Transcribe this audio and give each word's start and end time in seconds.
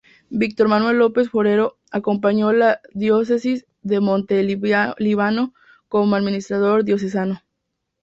Víctor 0.31 0.67
Manuel 0.67 0.97
López 0.97 1.29
Forero, 1.29 1.77
acompañó 1.91 2.51
la 2.53 2.81
Diócesis 2.95 3.67
de 3.83 3.99
Montelíbano, 3.99 5.53
como 5.89 6.15
Administrador 6.15 6.83
Diocesano. 6.83 7.43